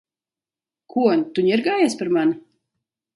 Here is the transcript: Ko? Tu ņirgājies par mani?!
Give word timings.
Ko? 0.93 1.03
Tu 1.35 1.43
ņirgājies 1.49 1.99
par 1.99 2.09
mani?! 2.17 2.35